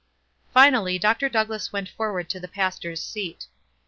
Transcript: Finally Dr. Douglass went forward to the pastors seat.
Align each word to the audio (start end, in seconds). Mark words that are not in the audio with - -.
Finally 0.51 0.97
Dr. 0.97 1.29
Douglass 1.29 1.71
went 1.71 1.87
forward 1.87 2.27
to 2.31 2.39
the 2.39 2.47
pastors 2.47 3.03
seat. 3.03 3.45